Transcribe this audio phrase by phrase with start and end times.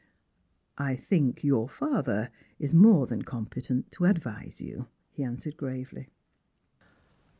[0.79, 6.09] "I think your father is more than competent to advise you," he answered gravely.